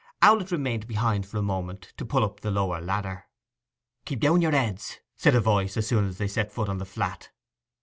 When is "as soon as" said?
5.77-6.17